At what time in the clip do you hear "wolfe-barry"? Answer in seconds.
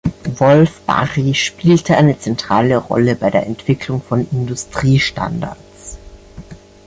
0.39-1.35